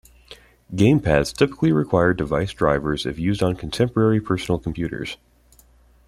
[0.73, 5.17] Gamepads typically require device drivers if used on contemporary personal computers.